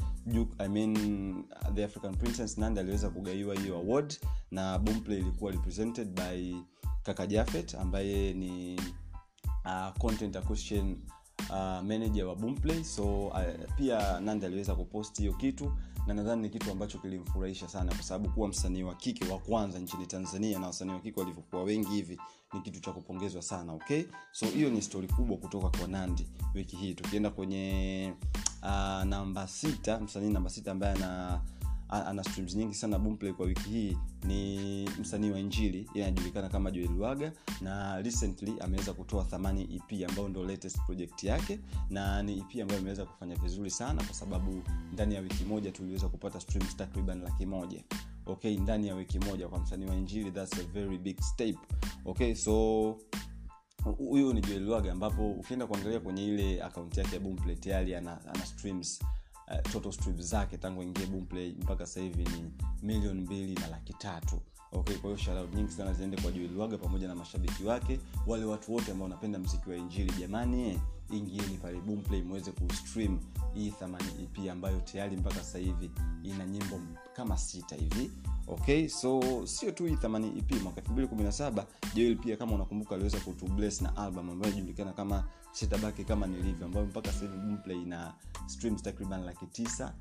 I 0.59 0.69
mean, 0.69 1.45
the 1.75 1.85
african 1.85 2.17
princess 2.17 2.59
nandi 2.59 2.81
aliweza 2.81 3.11
kugaiwa 3.11 3.55
hiyo 3.55 3.77
award 3.77 4.15
na 4.51 4.79
boomplay 4.79 5.19
ilikuwa 5.19 5.53
represented 5.53 6.09
by 6.09 6.55
kaka 7.03 7.27
jafet 7.27 7.75
ambaye 7.75 8.33
ni 8.35 8.81
uh, 9.65 9.99
content 9.99 10.37
acquisition 10.37 10.97
uh, 11.51 11.57
manager 11.83 12.25
wa 12.27 12.37
boomplay. 12.37 12.85
So 12.85 13.27
uh, 13.27 13.41
pia 13.77 14.21
nandi 14.21 14.47
aliweza 14.47 14.75
kupost 14.75 15.19
hiyo 15.19 15.33
kitu 15.33 15.73
na 16.07 16.15
nadhani 16.15 16.43
ni 16.43 16.51
kitu 16.51 16.71
ambacho 16.71 16.99
kilimfurahisha 16.99 17.69
sana 17.69 17.95
kwa 17.95 18.03
sababu 18.03 18.29
kuwa 18.31 18.49
msanii 18.49 18.83
wa 18.83 18.95
kike 18.95 19.33
wa 19.33 19.39
kwanza 19.39 19.79
nchini 19.79 20.07
tanzania 20.07 20.59
na 20.59 20.67
wasanii 20.67 20.93
wa 20.93 21.01
kike 21.01 21.21
walivyokuwa 21.21 21.63
wengi 21.63 21.89
hivi 21.89 22.19
ni 22.53 22.61
kitu 22.61 22.81
cha 22.81 22.93
kupongezwa 22.93 23.43
sana 23.43 23.73
okay? 23.73 24.05
So 24.33 24.47
hiyo 24.47 24.71
ni 24.71 24.83
stori 24.83 25.09
kubwa 25.09 25.37
kutoka 25.37 25.79
kwa 25.79 25.89
nandi 25.89 26.27
wiki 26.55 26.77
hii. 26.77 26.95
Tukienda 26.95 27.31
kwenye 27.31 28.13
uh, 28.63 29.03
namba 29.05 29.49
sita 29.49 30.01
msanii 30.01 30.31
namba 30.31 30.51
sita 30.51 30.73
ambaye 30.73 30.95
ana 30.95 31.41
ana 31.89 32.25
streams 32.25 32.55
nyingi 32.57 32.75
sana. 32.75 32.99
Boomplay 32.99 33.33
kwa 33.33 33.47
wiki 33.47 33.69
hii 33.71 33.97
ni 34.27 34.91
msanii 35.01 35.31
wa 35.31 35.39
injili 35.39 35.91
yeye 35.95 36.09
anajulikana 36.09 36.49
kama 36.49 36.71
joel 36.71 36.99
waga 37.01 37.33
na 37.61 38.03
recently 38.03 38.55
ameweza 38.61 38.93
kutoa 38.93 39.25
thamani 39.25 39.63
ep 39.77 40.11
ambayo 40.11 40.29
ndo 40.29 40.45
latest 40.45 40.79
project 40.87 41.25
yake 41.25 41.59
na 41.91 42.23
ni 42.23 42.39
ep 42.39 42.63
ambayo 42.63 42.81
imeweza 42.81 43.05
kufanya 43.05 43.37
vizuri 43.37 43.71
sana 43.71 44.05
kwa 44.05 44.15
sababu 44.15 44.63
ndani 44.93 45.15
ya 45.15 45.21
wiki 45.21 45.45
moja 45.45 45.73
tuliweza 45.73 46.09
kupata 46.09 46.41
streams 46.41 46.77
takriban 46.77 47.23
laki 47.23 47.47
moja. 47.47 47.85
Okay 48.27 48.57
ndani 48.57 48.89
ya 48.89 48.95
wiki 48.95 49.19
moja 49.19 49.49
kwa 49.49 49.59
msanii 49.59 49.87
wa 49.87 49.95
injili 49.97 50.31
thats 50.31 50.53
a 50.59 50.63
very 50.73 50.99
big 50.99 51.21
step. 51.21 51.57
Okay 52.05 52.35
so 52.35 52.97
huyu 53.99 54.33
ni 54.33 54.41
joel 54.41 54.63
lwaga 54.63 54.93
ambapo 54.93 55.31
ukienda 55.33 55.67
kuangalia 55.67 56.01
kwenye 56.01 56.25
ile 56.25 56.63
akaunti 56.63 57.01
yake 57.01 57.15
ya 57.15 57.21
boomplay 57.21 57.57
tayari 57.57 57.95
ana, 57.95 58.25
ana 58.27 58.47
streams 58.47 59.01
uh, 59.51 59.73
total 59.73 59.93
streams 59.93 60.21
zake 60.21 60.59
tangu 60.59 60.83
ingie 60.83 61.07
boomplay 61.07 61.51
mpaka 61.53 61.87
sasa 61.87 62.01
hivi 62.01 62.25
ni 62.25 62.51
milioni 62.83 63.21
mbili 63.21 63.55
na 63.55 63.67
laki 63.67 63.93
tatu. 63.93 64.41
Okay 64.73 64.97
kwa 64.97 65.11
hiyo 65.11 65.17
shoutout 65.17 65.55
nyingi 65.55 65.73
sana 65.73 65.93
ziende 65.93 66.17
kwa 66.23 66.33
joel 66.33 66.79
pamoja 66.79 67.09
na 67.09 67.15
mashabiki 67.15 67.65
wake 67.65 68.01
wale 68.27 68.45
watu 68.45 68.75
wote 68.75 68.93
ambao 68.93 69.05
wanapenda 69.05 69.39
mziki 69.39 69.71
wa 69.71 69.77
injili 69.77 70.13
jamani 70.13 70.69
eh, 70.69 70.79
ingieni 71.11 71.59
pale 71.63 71.81
boomplay 71.81 72.23
muweze 72.23 72.53
kustream 72.53 73.19
hii 73.55 73.71
thamani 73.71 74.09
ep 74.23 74.51
ambayo 74.51 74.81
tayari 74.81 75.17
mpaka 75.17 75.37
sasa 75.37 75.59
hivi 75.59 75.91
ina 76.23 76.47
nyimbo 76.47 76.81
kama 77.13 77.39
sita 77.39 77.77
hivi. 77.77 78.11
Okay 78.47 78.89
so 78.89 79.21
sio 79.47 79.71
tu 79.73 79.87
hii 79.87 79.97
thamani 79.97 80.39
ep 80.39 80.63
mwaka 80.63 80.81
217 80.81 81.65
joel 81.95 82.17
pia 82.17 82.37
kama 82.37 82.55
unakumbuka 82.55 82.95
aliweza 82.95 83.21
kutubles 83.21 83.83
na 83.83 83.97
album 83.97 84.31
ambayo 84.31 84.53
inajulikana 84.53 84.93
kama 84.93 85.29
sitabaki 85.53 86.05
kama 86.05 86.27
nilivyo 86.27 86.67
ambayo 86.67 86.87
mpaka 86.87 87.13
sasa 87.13 87.21
hivi 87.25 87.37
boomplay 87.39 87.83
ina 87.83 88.15
streams 88.47 88.83
takriban 88.83 89.25
laki 89.25 89.47
tisa 89.47 89.95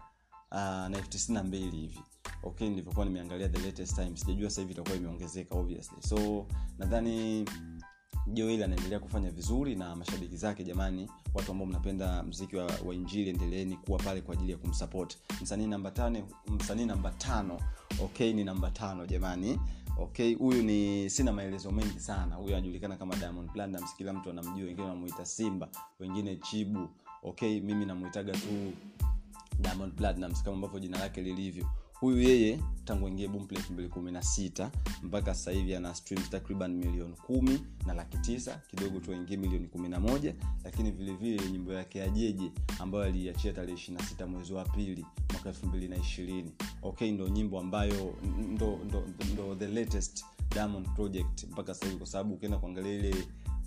uh, 0.52 0.58
na 0.58 0.92
elfu 0.98 1.10
tisini 1.10 1.38
na 1.38 1.44
mbili 1.44 1.78
hivi. 1.78 2.00
Okay 2.44 2.70
nilivyokuwa 2.70 3.06
nimeangalia 3.06 3.50
the 3.50 3.60
latest 3.66 3.96
time 3.96 4.18
sijajua 4.18 4.50
sasa 4.50 4.62
hivi 4.62 4.74
itakuwa 4.74 4.96
imeongezeka 4.96 5.56
obviously. 5.56 6.02
So 6.02 6.48
nadhani 6.78 7.46
joel 8.34 8.64
anaendelea 8.64 9.00
kufanya 9.00 9.30
vizuri 9.32 9.76
na 9.76 9.96
mashabiki 9.96 10.38
zake 10.38 10.64
jamani 10.64 11.10
watu 11.34 11.52
ambao 11.52 11.68
mnapenda 11.68 12.24
mziki 12.24 12.56
wa, 12.56 12.66
wa 12.86 12.96
injili 12.96 13.30
endeleeni 13.30 13.76
kuwa 13.78 14.00
pale 14.00 14.22
kwa 14.22 14.34
ajili 14.34 14.52
ya 14.52 14.58
kumsupport. 14.58 15.18
Msanii 15.42 15.68
namba 15.68 15.92
tano 15.92 16.28
msanii 16.48 16.86
namba 16.86 17.12
tano. 17.12 17.60
Okay 18.04 18.34
ni 18.34 18.44
namba 18.44 18.72
tano 18.72 19.06
jamani. 19.06 19.60
Okay 20.00 20.36
huyu 20.36 20.64
ni 20.64 21.10
sina 21.10 21.34
maelezo 21.34 21.72
mengi 21.72 22.00
sana. 22.00 22.36
Huyu 22.36 22.56
anajulikana 22.56 22.98
kama 22.98 23.16
diamond 23.16 23.52
Platnumz 23.52 23.94
kila 23.98 24.14
mtu 24.14 24.30
anamjua 24.30 24.66
wengine 24.66 24.82
wanamuita 24.88 25.26
simba 25.26 25.70
wengine 26.00 26.36
chibu. 26.36 26.90
Okay 27.24 27.60
mimi 27.62 27.86
namuitaga 27.86 28.34
tu 28.34 28.74
diamond 29.60 29.94
Platnumz 29.94 30.44
kama 30.44 30.56
ambavyo 30.56 30.80
jina 30.80 31.00
lake 31.00 31.22
lilivyo 31.22 31.66
huyu 32.00 32.20
yeye 32.22 32.60
tangu 32.86 33.08
ingie 33.08 33.28
boomplay 33.28 33.62
216 33.62 34.70
mpaka 35.04 35.34
sasa 35.36 35.52
hivi 35.52 35.76
ana 35.76 35.96
streams 35.96 36.30
takriban 36.30 36.72
milioni 36.74 37.14
kumi 37.14 37.60
na 37.88 37.94
laki 37.94 38.18
tisa 38.18 38.62
kidogo 38.68 39.00
tu 39.00 39.12
aingie 39.14 39.38
milioni 39.38 39.68
kumi 39.68 39.90
na 39.90 40.00
moja 40.00 40.36
lakini 40.64 40.92
vilevile 40.92 41.38
vile 41.38 41.52
nyimbo 41.52 41.74
yake 41.74 42.00
ya 42.00 42.10
jeje 42.10 42.52
ambayo 42.80 43.04
aliiachia 43.04 43.54
tarehe 43.54 43.74
26 43.92 44.28
mwezi 44.28 44.54
wa 44.54 44.66
pili 44.66 45.06
mwaka 45.34 45.50
mwaka 45.54 45.78
220 45.78 46.46
okay 46.82 47.12
ndo 47.12 47.28
nyimbo 47.28 47.60
ambayo 47.60 48.16
ndo, 48.50 48.80
ndo, 48.86 49.04
ndo 49.34 49.56
the 49.56 49.68
latest 49.68 50.26
diamond 50.54 50.90
project 50.96 51.44
mpaka 51.44 51.74
sasa 51.74 51.96
kwa 51.98 52.08
sababu 52.08 52.34
ukienda 52.34 52.58
kuangalia 52.58 52.94
ile 52.94 53.16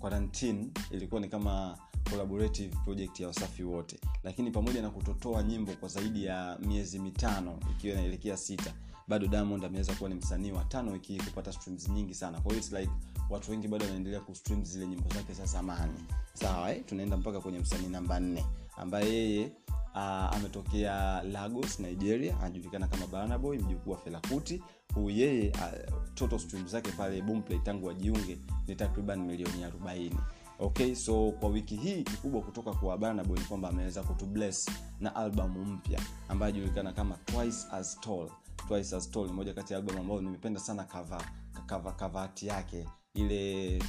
quarantine 0.00 0.66
ilikuwa 0.90 1.20
ni 1.20 1.28
kama 1.28 1.78
collaborative 2.10 2.76
project 2.84 3.20
ya 3.20 3.26
wasafi 3.26 3.62
wote. 3.62 4.00
Lakini 4.24 4.50
pamoja 4.50 4.82
na 4.82 4.90
kutotoa 4.90 5.42
nyimbo 5.42 5.72
kwa 5.72 5.88
zaidi 5.88 6.24
ya 6.24 6.58
miezi 6.62 6.98
mitano 6.98 7.58
ikiwa 7.70 7.94
inaelekea 7.94 8.36
sita 8.36 8.74
bado 9.08 9.26
diamond 9.26 9.64
ameweza 9.64 9.94
kuwa 9.94 10.10
ni 10.10 10.14
msanii 10.16 10.52
wa 10.52 10.64
tano 10.64 10.92
wiki 10.92 11.16
kupata 11.18 11.52
streams 11.52 11.88
nyingi 11.88 12.14
sana. 12.14 12.40
Kwa 12.40 12.54
hiyo 12.54 12.78
like 12.80 12.90
watu 13.30 13.50
wengi 13.50 13.68
bado 13.68 13.84
wanaendelea 13.84 14.20
kustream 14.20 14.64
zile 14.64 14.86
nyimbo 14.86 15.08
zake 15.14 15.32
za 15.32 15.44
zamani. 15.46 16.00
Sawa 16.34 16.74
eh? 16.74 16.82
tunaenda 16.86 17.16
mpaka 17.16 17.40
kwenye 17.40 17.58
msanii 17.58 17.88
namba 17.88 18.20
nne 18.20 18.44
ambaye 18.80 19.12
yeye 19.14 19.52
uh, 19.94 20.36
ametokea 20.36 21.22
lagos 21.22 21.80
nigeria 21.80 22.38
anajulikana 22.40 22.88
kama 22.88 23.06
barnaboy 23.06 23.58
mjukuu 23.58 23.90
wa 23.90 23.98
felakuti 23.98 24.62
huyu 24.94 25.16
yeye 25.16 25.50
uh, 25.50 25.98
total 26.14 26.38
stream 26.38 26.66
zake 26.68 26.90
pale 26.90 27.22
boomplay 27.22 27.58
tangu 27.58 27.86
wajiunge 27.86 28.38
ni 28.66 28.76
takriban 28.76 29.20
milioni 29.20 29.64
40 29.64 30.10
okay 30.58 30.94
so 30.94 31.32
kwa 31.32 31.48
wiki 31.48 31.76
hii 31.76 32.02
kikubwa 32.02 32.42
kutoka 32.42 32.72
kwa 32.72 32.98
barnaboy 32.98 33.38
ni 33.38 33.44
kwamba 33.44 33.68
ameweza 33.68 34.02
kutubless 34.02 34.70
na 35.00 35.16
albamu 35.16 35.64
mpya 35.64 36.00
ambayo 36.28 36.52
inajulikana 36.54 36.92
kama 36.92 37.16
twice 37.16 37.66
as 37.72 38.00
tall. 38.00 38.30
Twice 38.68 38.96
as 38.96 39.10
tall 39.10 39.28
moja 39.32 39.54
kati 39.54 39.72
ya 39.72 39.78
albamu 39.78 40.00
ambayo 40.00 40.20
nimependa 40.20 40.60
sana 40.60 40.84
kava 40.84 41.24
kava 41.66 41.92
kavati 41.92 42.46
yake. 42.46 42.88
Ile 43.14 43.82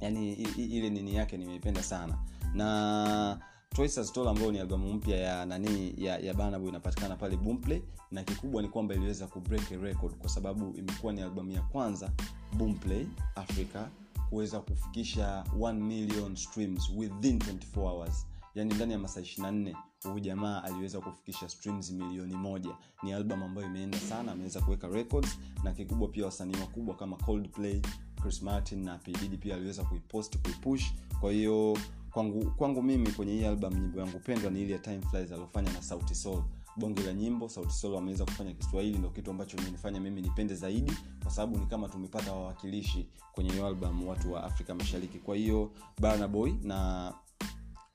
yani 0.00 0.32
ile 0.56 0.90
nini 0.90 1.14
yake 1.14 1.36
nimeipenda 1.36 1.82
sana. 1.82 2.18
Na 2.54 3.38
Twice 3.74 4.00
ambayo 4.28 4.52
ni 4.52 4.58
albamu 4.58 4.92
mpya 4.92 5.16
ya 5.16 5.46
nani 5.46 5.94
ya, 5.98 6.18
ya 6.18 6.34
Burna 6.34 6.58
inapatikana 6.58 7.16
pale 7.16 7.36
Boomplay 7.36 7.82
na 8.10 8.22
kikubwa 8.24 8.62
ni 8.62 8.68
kwamba 8.68 8.94
iliweza 8.94 9.26
kubreak 9.26 9.70
record 9.70 10.14
kwa 10.18 10.28
sababu 10.28 10.78
imekuwa 10.78 11.12
ni 11.12 11.22
albamu 11.22 11.50
ya 11.52 11.62
kwanza 11.62 12.10
Boomplay 12.56 13.06
Africa 13.34 13.86
kuweza 14.30 14.60
kufikisha 14.60 15.44
1 15.58 15.72
million 15.72 16.36
streams 16.36 16.90
within 16.96 17.38
24 17.38 17.80
hours. 17.80 18.26
Yani 18.54 18.74
ndani 18.74 18.92
ya 18.92 18.98
masaa 18.98 19.20
24 19.20 19.74
huyu 20.04 20.20
jamaa 20.20 20.62
aliweza 20.62 21.00
kufikisha 21.00 21.48
streams 21.48 21.90
milioni 21.90 22.36
moja. 22.36 22.70
Ni 23.02 23.12
album 23.12 23.42
ambayo 23.42 23.66
imeenda 23.66 23.98
sana 23.98 24.32
ameweza 24.32 24.60
kuweka 24.60 24.88
records 24.88 25.38
na 25.64 25.72
kikubwa 25.72 26.08
pia 26.08 26.24
wasanii 26.24 26.56
wakubwa 26.60 26.96
kama 26.96 27.16
coldplay 27.16 27.80
chris 28.22 28.42
martin 28.42 28.84
na 28.84 28.98
pdd 28.98 29.38
pia 29.40 29.54
aliweza 29.56 29.84
kuipost 29.84 30.38
kuipush. 30.38 30.84
Kwa 31.20 31.32
hiyo 31.32 31.78
kwangu 32.14 32.50
kwangu 32.50 32.82
mimi 32.82 33.10
kwenye 33.12 33.32
hii 33.32 33.44
album 33.44 33.74
nyimbo 33.74 34.00
yangu 34.00 34.18
pendwa 34.18 34.50
ni 34.50 34.62
ile 34.62 34.72
ya 34.72 34.78
time 34.78 35.00
flies 35.10 35.32
aliofanya 35.32 35.72
na 35.72 35.82
sauti 35.82 36.14
soul 36.14 36.42
bonge 36.76 37.02
la 37.02 37.12
nyimbo 37.12 37.48
sauti 37.48 37.72
soul 37.72 37.94
wameweza 37.94 38.24
kufanya 38.24 38.54
kiswahili 38.54 38.98
ndo 38.98 39.10
kitu 39.10 39.30
ambacho 39.30 39.56
imenifanya 39.56 40.00
mimi 40.00 40.22
nipende 40.22 40.54
zaidi 40.54 40.92
kwa 41.22 41.30
sababu 41.30 41.58
ni 41.58 41.66
kama 41.66 41.88
tumepata 41.88 42.32
wawakilishi 42.32 43.08
kwenye 43.32 43.50
hiyo 43.50 43.66
album 43.66 44.06
watu 44.08 44.32
wa 44.32 44.44
afrika 44.44 44.74
mashariki. 44.74 45.18
Kwa 45.18 45.36
hiyo 45.36 45.70
Burna 46.00 46.28
boy 46.28 46.52
na 46.62 47.12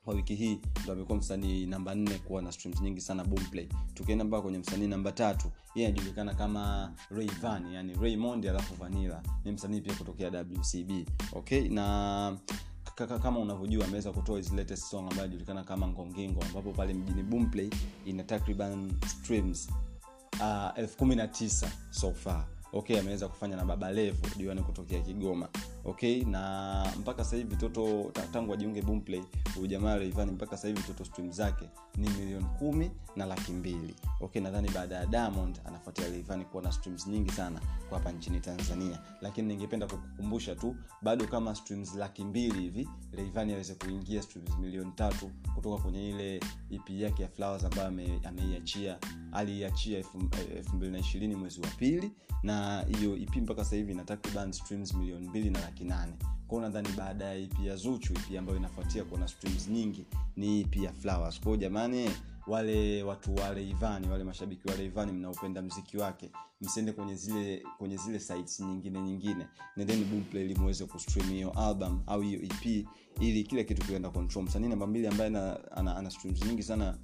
kwa 0.05 0.13
wiki 0.13 0.35
hii 0.35 0.59
ndo 0.83 0.93
amekuwa 0.93 1.17
msanii 1.17 1.65
namba 1.65 1.95
nne 1.95 2.17
kuwa 2.17 2.41
na 2.41 2.51
streams 2.51 2.81
nyingi 2.81 3.01
sana 3.01 3.23
boomplay 3.23 3.67
tukienda 3.93 4.25
mpaka 4.25 4.41
kwenye 4.41 4.57
msanii 4.57 4.87
namba 4.87 5.11
tatu 5.11 5.51
yeye 5.75 5.87
anajulikana 5.89 6.33
kama 6.33 6.93
rayvan 7.09 7.73
yani 7.73 7.93
raymond 8.01 8.45
alafu 8.47 8.73
vanilla. 8.75 9.23
Ni 9.45 9.51
msanii 9.51 9.81
pia 9.81 9.93
kutokea 9.93 10.29
wcb 10.29 10.91
okay? 11.33 11.69
Na 11.69 12.37
kaka 12.99 13.19
kama 13.19 13.39
unavyojua 13.39 13.85
ameweza 13.85 14.11
kutoa 14.11 14.37
his 14.37 14.51
latest 14.51 14.83
song 14.83 14.99
ambayo 14.99 15.21
inajulikana 15.25 15.63
kama 15.63 15.87
ngongingo 15.87 16.41
ambapo 16.41 16.71
pale 16.71 16.93
mjini 16.93 17.23
boomplay 17.23 17.69
ina 18.05 18.23
takriban 18.23 18.91
streams 19.07 19.69
uh, 20.39 20.79
elfu 20.79 20.97
kumi 20.97 21.15
na 21.15 21.27
tisa 21.27 21.71
so 21.89 22.11
far. 22.13 22.45
Okay 22.73 22.99
ameweza 22.99 23.27
kufanya 23.27 23.55
na 23.55 23.65
baba 23.65 23.91
levo 23.91 24.27
diwani 24.37 24.61
kutokea 24.61 25.01
kigoma 25.01 25.49
okay 25.85 26.23
na 26.23 26.85
mpaka 26.99 27.23
sasa 27.23 27.35
hivi 27.37 27.55
toto 27.55 28.11
tangu 28.33 28.53
ajiunge 28.53 28.81
boomplay 28.81 29.23
huyu 29.55 29.67
jamaa 29.67 29.95
Rayvanny 29.95 30.31
mpaka 30.31 30.57
sasa 30.57 30.67
hivi 30.67 30.81
toto 30.83 31.05
stream 31.05 31.31
zake 31.31 31.69
ni 31.97 32.09
milioni 32.09 32.45
kumi 32.59 32.91
na 33.15 33.25
laki 33.25 33.51
mbili. 33.51 33.95
Okay 34.21 34.41
nadhani 34.41 34.69
baada 34.69 34.95
ya 34.95 35.05
diamond 35.05 35.59
anafuatia 35.65 36.09
Rayvanny 36.09 36.45
kuwa 36.45 36.63
na 36.63 36.71
streams 36.71 37.07
nyingi 37.07 37.31
sana 37.31 37.59
kwa 37.89 37.97
hapa 37.97 38.11
nchini 38.11 38.39
tanzania. 38.39 38.99
Lakini 39.21 39.47
ningependa 39.47 39.87
kukukumbusha 39.87 40.55
tu 40.55 40.75
bado 41.01 41.27
kama 41.27 41.55
streams 41.55 41.95
laki 41.95 42.23
mbili 42.23 42.59
hivi 42.61 42.89
Rayvanny 43.11 43.53
aweze 43.53 43.75
kuingia 43.75 44.21
streams 44.21 44.57
milioni 44.59 44.91
tatu 44.91 45.31
kutoka 45.55 45.81
kwenye 45.83 46.09
ile 46.09 46.35
ep 46.71 46.89
yake 46.89 47.23
ya 47.23 47.29
flowers 47.29 47.63
ambayo 47.63 47.87
ameiachia 48.23 48.97
aliiachia 49.31 49.97
elfu 49.97 50.75
mbili 50.75 50.91
na 50.91 50.99
ishirini 50.99 51.35
mwezi 51.35 51.61
wa 51.61 51.67
pili. 51.67 52.11
Na 52.43 52.81
hiyo 52.81 53.15
ep 53.17 53.35
mpaka 53.35 53.63
sasa 53.63 53.75
hivi 53.75 53.91
ina 53.91 54.03
takriban 54.03 54.51
streams 54.51 54.93
milioni 54.93 55.27
mbili 55.29 55.49
na 55.49 55.68
laki 55.69 55.83
nane. 55.83 56.13
Kwao 56.47 56.61
nadhani 56.61 56.89
baada 56.97 57.25
ya 57.25 57.35
ipi 57.35 57.67
ya 57.67 57.75
zuchu 57.75 58.13
ipi 58.13 58.37
ambayo 58.37 58.57
inafuatia 58.57 59.03
kuna 59.03 59.27
streams 59.27 59.67
nyingi 59.69 60.05
ni 60.35 60.61
ipi 60.61 60.83
ya 60.83 60.93
flowers. 60.93 61.39
Kwao 61.41 61.57
jamani 61.57 62.09
wale 62.47 63.03
watu 63.03 63.35
wale 63.35 63.69
ivani 63.69 64.07
wale 64.09 64.23
mashabiki 64.23 64.67
wale 64.67 64.85
ivani 64.85 65.11
mnaopenda 65.11 65.61
mziki 65.61 65.97
wake 65.97 66.31
msiende 66.61 66.91
kwenye 66.91 67.15
zile 67.15 67.63
kwenye 67.77 67.97
zile 67.97 68.19
sites 68.19 68.59
nyingine 68.59 69.01
nyingine. 69.01 69.47
Nendeni 69.77 70.05
boomplay 70.05 70.45
ili 70.45 70.55
muweze 70.55 70.85
kustream 70.85 71.29
hiyo 71.29 71.51
album 71.51 72.01
au 72.07 72.21
hiyo 72.21 72.41
ep 72.41 72.87
ili 73.19 73.43
kila 73.43 73.63
kitu 73.63 73.85
kienda 73.87 74.09
control. 74.09 74.43
Msanii 74.45 74.67
namba 74.67 74.87
mbili 74.87 75.07
ambaye 75.07 75.27
ana, 75.27 75.71
ana, 75.71 75.97
ana 75.97 76.11
streams 76.11 76.45
nyingi 76.45 76.63
sana 76.63 76.97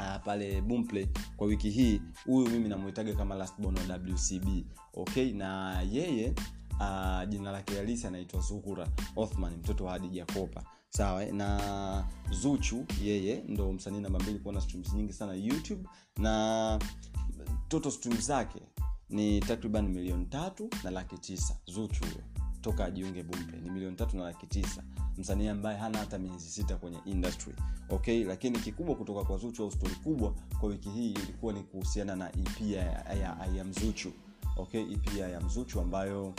uh, 0.00 0.24
pale 0.24 0.60
boomplay 0.60 1.06
kwa 1.36 1.46
wiki 1.46 1.70
hii 1.70 2.02
huyu 2.26 2.50
mimi 2.50 2.68
namuhitaga 2.68 3.14
kama 3.14 3.34
last 3.34 3.60
bono 3.60 3.78
wcb 4.12 4.64
okay 4.94 5.32
na 5.32 5.80
yeye 5.82 6.34
uh, 6.82 7.28
jina 7.28 7.52
lake 7.52 7.76
halisi 7.76 8.06
anaitwa 8.06 8.40
zuhura 8.40 8.88
othman 9.16 9.56
mtoto 9.56 9.84
wa 9.84 9.92
hadi 9.92 10.08
jakopa 10.08 10.64
sawa 10.88 11.24
na 11.24 12.04
zuchu 12.30 12.84
yeye 13.02 13.44
ndo 13.48 13.72
msanii 13.72 14.00
namba 14.00 14.18
mbili 14.18 14.38
kuona 14.38 14.58
na 14.58 14.64
streams 14.64 14.92
nyingi 14.92 15.12
sana 15.12 15.34
youtube 15.34 15.88
na 16.18 16.78
total 17.68 17.92
stream 17.92 18.20
zake 18.20 18.60
ni 19.12 19.40
takriban 19.40 19.88
milioni 19.88 20.26
tatu 20.26 20.70
na 20.84 20.90
laki 20.90 21.18
tisa. 21.18 21.56
Zuchu 21.66 22.04
huyo 22.04 22.22
toka 22.60 22.84
ajiunge 22.84 23.22
bumpe 23.22 23.56
ni 23.56 23.70
milioni 23.70 23.96
tatu 23.96 24.16
na 24.16 24.24
laki 24.24 24.46
tisa. 24.46 24.82
Msanii 25.18 25.48
ambaye 25.48 25.78
hana 25.78 25.98
hata 25.98 26.18
miezi 26.18 26.48
sita 26.48 26.76
kwenye 26.76 26.98
industry 27.04 27.54
okay? 27.90 28.24
Lakini 28.24 28.58
kikubwa 28.58 28.94
kutoka 28.94 29.24
kwa 29.24 29.36
zuchu 29.38 29.62
au 29.62 29.70
stori 29.70 29.94
kubwa 29.94 30.34
kwa 30.60 30.68
wiki 30.68 30.88
hii 30.90 31.10
ilikuwa 31.10 31.52
ni 31.52 31.62
kuhusiana 31.62 32.16
na 32.16 32.28
ep 32.32 32.60
ya, 32.60 32.82
ya, 33.14 33.46
ya 33.56 33.64
mzuchu 33.64 34.12
okay? 34.56 34.80
Ep 34.92 35.16
ya 35.16 35.40
mzuchu 35.40 35.80
ambayo 35.80 36.34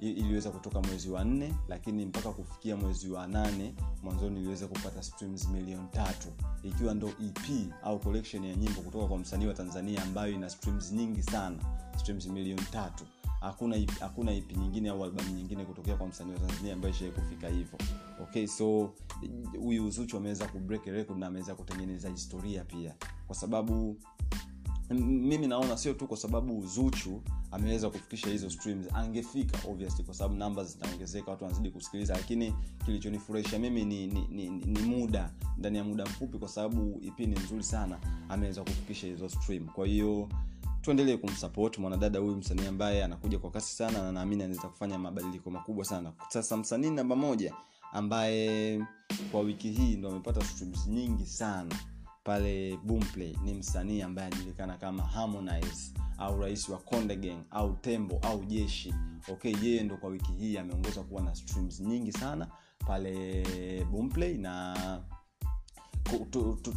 iliweza 0.00 0.50
kutoka 0.50 0.80
mwezi 0.80 1.10
wa 1.10 1.24
nne 1.24 1.54
lakini 1.68 2.06
mpaka 2.06 2.30
kufikia 2.32 2.76
mwezi 2.76 3.10
wa 3.10 3.26
nane 3.26 3.74
mwanzoni 4.02 4.40
iliweza 4.40 4.66
kupata 4.68 5.02
streams 5.02 5.48
milioni 5.48 5.88
tatu. 5.92 6.28
Ikiwa 6.62 6.94
ndo 6.94 7.08
ep 7.08 7.72
au 7.82 7.98
collection 7.98 8.44
ya 8.44 8.56
nyimbo 8.56 8.80
kutoka 8.80 9.06
kwa 9.06 9.18
msanii 9.18 9.46
wa 9.46 9.54
tanzania 9.54 10.02
ambayo 10.02 10.32
ina 10.32 10.50
streams 10.50 10.92
nyingi 10.92 11.22
sana 11.22 11.56
streams 11.96 12.26
milioni 12.26 12.62
tatu. 12.62 13.04
Hakuna 13.40 13.76
ip, 13.76 13.90
hakuna 14.00 14.32
ipi 14.32 14.54
nyingine 14.54 14.88
au 14.88 15.04
albamu 15.04 15.30
nyingine 15.30 15.64
kutokea 15.64 15.96
kwa 15.96 16.06
msanii 16.06 16.32
wa 16.32 16.38
tanzania 16.38 16.74
ambayo 16.74 16.94
ishawai 16.94 17.12
kufika 17.14 17.48
hivyo. 17.48 17.78
Okay 18.22 18.46
so 18.46 18.92
huyu 19.60 19.90
zuchu 19.90 20.16
ameweza 20.16 20.46
kubreak 20.48 20.86
record 20.86 21.18
na 21.18 21.26
ameweza 21.26 21.54
kutengeneza 21.54 22.08
historia 22.08 22.64
pia. 22.64 22.94
Kwa 23.26 23.36
sababu 23.36 23.96
mimi 24.90 25.46
naona 25.46 25.76
sio 25.76 25.94
tu 25.94 26.06
kwa 26.06 26.16
sababu 26.16 26.66
zuchu 26.66 27.22
ameweza 27.50 27.90
kufikisha 27.90 28.28
hizo 28.30 28.50
streams 28.50 28.86
angefika 28.94 29.58
obviously 29.68 30.04
kwa 30.04 30.14
sababu 30.14 30.34
namba 30.36 30.64
zitaongezeka 30.64 31.30
watu 31.30 31.44
wanazidi 31.44 31.70
kusikiliza 31.70 32.14
lakini 32.14 32.54
kilichonifurahisha 32.84 33.58
mimi 33.58 33.84
ni, 33.84 34.06
ni, 34.06 34.26
ni, 34.30 34.48
ni 34.50 34.80
muda 34.82 35.30
ndani 35.58 35.78
ya 35.78 35.84
muda 35.84 36.04
mfupi 36.04 36.38
kwa 36.38 36.48
sababu 36.48 37.00
ip 37.02 37.18
ni 37.18 37.26
nzuri 37.26 37.62
sana 37.62 37.98
ameweza 38.28 38.62
kufikisha 38.62 39.06
hizo 39.06 39.28
stream. 39.28 39.66
Kwa 39.66 39.86
hiyo 39.86 40.28
tuendelee 40.82 41.16
kumsupport 41.16 41.78
mwanadada 41.78 42.18
huyu 42.18 42.36
msanii 42.36 42.66
ambaye 42.66 43.04
anakuja 43.04 43.38
kwa 43.38 43.50
kasi 43.50 43.74
sana 43.76 44.02
na 44.02 44.12
naamini 44.12 44.42
anaweza 44.42 44.68
kufanya 44.68 44.98
mabadiliko 44.98 45.50
makubwa 45.50 45.84
sana. 45.84 46.12
Sasa 46.28 46.56
msanii 46.56 46.90
namba 46.90 47.16
moja 47.16 47.54
ambaye 47.92 48.80
kwa 49.32 49.40
wiki 49.40 49.70
hii 49.70 49.96
ndo 49.96 50.08
amepata 50.10 50.44
streams 50.44 50.86
nyingi 50.86 51.26
sana 51.26 51.74
pale 52.28 52.76
boomplay 52.84 53.36
ni 53.44 53.54
msanii 53.54 54.02
ambaye 54.02 54.28
anajulikana 54.28 54.76
kama 54.76 55.02
harmonize 55.02 55.92
au 56.18 56.40
rais 56.40 56.68
wa 56.68 56.78
konde 56.78 57.16
gang 57.16 57.44
au 57.50 57.72
tembo 57.76 58.18
au 58.22 58.44
jeshi. 58.44 58.94
Okay 59.28 59.54
yeye 59.62 59.82
ndo 59.82 59.96
kwa 59.96 60.10
wiki 60.10 60.32
hii 60.32 60.56
ameongoza 60.58 61.02
kuwa 61.02 61.22
na 61.22 61.34
streams 61.34 61.80
nyingi 61.80 62.12
sana 62.12 62.48
pale 62.86 63.44
boomplay 63.90 64.38
na 64.38 64.76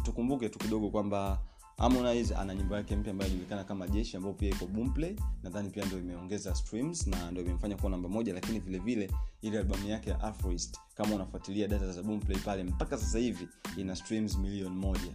tukumbuke 0.04 0.48
tu 0.48 0.58
kidogo 0.58 0.90
kwamba 0.90 1.40
harmonize 1.76 2.34
ana 2.34 2.54
nyimbo 2.54 2.74
yake 2.76 2.96
mpya 2.96 3.10
ambayo 3.12 3.30
inajulikana 3.30 3.64
kama 3.64 3.88
jeshi 3.88 4.16
ambayo 4.16 4.34
pia 4.34 4.48
iko 4.50 4.66
boomplay 4.66 5.16
nadhani 5.42 5.70
pia 5.70 5.84
ndo 5.84 5.98
imeongeza 5.98 6.54
streams 6.54 7.06
na 7.06 7.30
ndo 7.30 7.40
imemfanya 7.40 7.76
kuwa 7.76 7.90
namba 7.90 8.08
moja 8.08 8.34
lakini 8.34 8.58
vile 8.60 8.78
vile 8.78 9.10
ile 9.42 9.58
albamu 9.58 9.88
yake 9.88 10.10
ya 10.10 10.20
afroist 10.20 10.78
kama 10.94 11.14
unafuatilia 11.14 11.68
data 11.68 11.92
za 11.92 12.02
boomplay 12.02 12.38
pale 12.38 12.64
mpaka 12.64 12.98
sasa 12.98 13.18
hivi 13.18 13.48
ina 13.76 13.96
streams 13.96 14.38
milioni 14.38 14.76
moja 14.76 15.12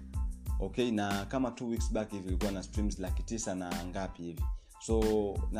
okay 0.60 0.92
na 0.92 1.26
kama 1.26 1.52
two 1.52 1.68
weeks 1.70 1.92
back 1.94 2.12
hivi 2.12 2.28
ilikuwa 2.28 2.52
na 2.52 2.64
streams 2.64 3.00
laki 3.00 3.24
tisa 3.24 3.56
na 3.56 3.86
ngapi 3.86 4.24
hivi. 4.24 4.44
So 4.80 5.04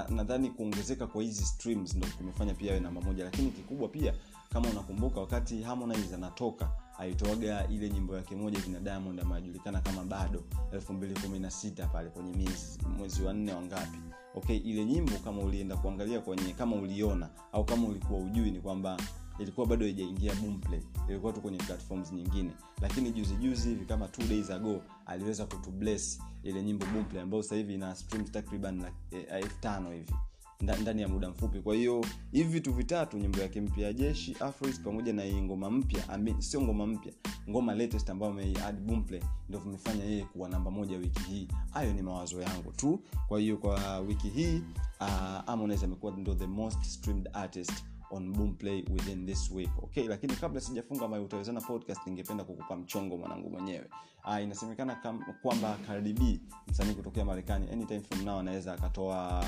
nadhani 0.10 0.48
na 0.48 0.54
kuongezeka 0.54 1.08
kwa 1.08 1.22
hizi 1.24 1.46
streams 1.46 1.96
ndo 1.96 2.08
kumefanya 2.18 2.54
pia 2.54 2.72
awe 2.72 2.80
namba 2.80 3.02
moja. 3.02 3.24
Lakini 3.24 3.52
kikubwa 3.52 3.88
pia 3.88 4.14
kama 4.54 4.70
unakumbuka 4.70 5.20
wakati 5.20 5.62
harmonize 5.62 6.16
anatoka 6.16 6.72
aitoaga 7.00 7.68
ile 7.68 7.90
nyimbo 7.90 8.16
yake 8.16 8.36
moja 8.36 8.60
kina 8.62 8.80
diamond 8.80 9.20
ambayo 9.20 9.42
kama 9.82 10.04
bado 10.04 10.44
216 10.72 11.88
pale 11.88 12.10
kwenye 12.10 12.32
miezi 12.38 12.80
mwezi 12.98 13.24
wa 13.24 13.34
nne 13.34 13.54
wangapi 13.54 13.98
okay 14.36 14.58
ile 14.58 14.86
nyimbo 14.86 15.12
kama 15.24 15.42
ulienda 15.42 15.76
kuangalia 15.78 16.20
kwenye 16.22 16.54
kama 16.54 16.76
uliona 16.76 17.30
au 17.54 17.66
kama 17.66 17.88
ulikuwa 17.88 18.20
ujui 18.20 18.52
ni 18.52 18.60
kwamba 18.60 18.98
ilikuwa 19.40 19.68
bado 19.68 19.86
haijaingia 19.86 20.36
boomplay 20.36 20.82
ilikuwa 21.10 21.34
tu 21.34 21.42
kwenye 21.42 21.58
platforms 21.58 22.12
nyingine. 22.14 22.52
Lakini 22.82 23.12
juzi 23.12 23.36
juzi 23.36 23.70
hivi 23.70 23.86
kama 23.86 24.08
two 24.08 24.24
days 24.28 24.50
ago 24.50 24.82
aliweza 25.06 25.46
kutubless 25.46 26.20
ile 26.44 26.64
nyimbo 26.64 26.86
boomplay 26.86 27.22
ambayo 27.22 27.44
sasa 27.44 27.56
hivi 27.56 27.74
ina 27.74 27.96
streams 27.96 28.32
takriban 28.32 28.86
elfu 29.12 29.48
eh, 29.48 29.60
tano 29.60 29.92
hivi. 29.92 30.14
Ndani 30.62 31.02
ya 31.02 31.08
muda 31.08 31.30
mfupi. 31.30 31.60
Kwa 31.62 31.76
hiyo 31.76 32.06
hivi 32.32 32.50
vitu 32.50 32.74
vitatu 32.74 33.18
nyimbo 33.18 33.40
yake 33.40 33.62
mpya 33.62 33.88
ya 33.88 33.94
jeshi 33.94 34.36
afris 34.40 34.80
pamoja 34.82 35.14
na 35.14 35.24
hii 35.24 35.42
ngoma 35.42 35.72
mpya 35.72 36.20
sio 36.40 36.62
ngoma 36.62 36.88
mpya 36.88 37.14
ngoma 37.50 37.76
latest 37.76 38.10
ambayo 38.10 38.32
ameiad 38.32 38.80
boomplay 38.80 39.22
ndio 39.50 39.60
vimefanya 39.60 40.04
yeye 40.04 40.24
kuwa 40.26 40.50
namba 40.50 40.72
moja 40.72 40.98
wiki 40.98 41.20
hii. 41.24 41.48
Hayo 41.72 41.94
ni 41.94 42.02
mawazo 42.02 42.42
yangu 42.42 42.72
tu. 42.72 43.00
Kwa 43.28 43.40
hiyo 43.40 43.58
kwa 43.58 44.00
wiki 44.00 44.30
hii 44.30 44.62
uh, 45.02 45.08
harmonize 45.46 45.86
amekuwa 45.86 46.12
ndo 46.18 46.36
the 46.36 46.48
most 46.48 46.84
streamed 46.84 47.30
artist 47.34 47.74
on 48.12 48.34
boomplay 48.34 48.86
within 48.94 49.26
this 49.26 49.52
week. 49.52 49.70
Okay 49.84 50.08
lakini 50.08 50.36
kabla 50.36 50.62
sijafunga 50.62 51.08
my 51.08 51.20
utawezana 51.20 51.62
podcast 51.62 52.08
ningependa 52.08 52.44
kukupa 52.44 52.76
mchongo 52.76 53.18
mwanangu 53.18 53.50
mwenyewe. 53.50 53.90
Uh, 54.26 54.44
inasemekana 54.44 54.96
kwamba 55.42 55.78
Cardi 55.88 56.42
msanii 56.68 56.94
kutokea 56.94 57.26
marekani 57.26 57.70
anytime 57.72 58.00
from 58.00 58.24
now 58.26 58.40
anaweza 58.40 58.74
akatoa 58.74 59.46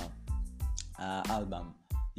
uh, 1.00 1.32
album 1.32 1.72